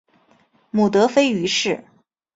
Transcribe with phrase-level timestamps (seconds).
[0.71, 1.85] 母德妃俞氏。